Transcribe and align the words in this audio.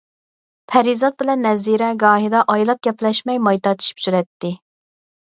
پەرىزات 0.73 1.17
بىلەن 1.21 1.43
نەزىرە 1.47 1.89
گاھىدا 2.03 2.41
ئايلاپ 2.53 2.81
گەپلەشمەي 2.87 3.37
ماي 3.49 3.61
تارتىشىپ 3.67 4.01
يۈرەتتى. 4.07 4.51